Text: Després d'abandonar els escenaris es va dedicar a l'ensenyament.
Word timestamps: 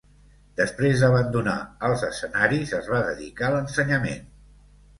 Després 0.61 1.03
d'abandonar 1.03 1.55
els 1.91 2.07
escenaris 2.09 2.73
es 2.81 2.91
va 2.97 3.05
dedicar 3.11 3.51
a 3.51 3.55
l'ensenyament. 3.59 4.29